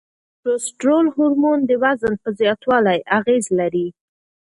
[0.41, 3.87] کورتسول هورمون د وزن په زیاتوالي اغیز لري.